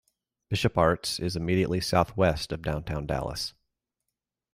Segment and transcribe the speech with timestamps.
[0.49, 3.53] Bishop Arts is immediately southwest of Downtown Dallas.